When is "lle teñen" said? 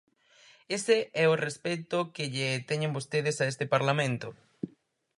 2.33-2.95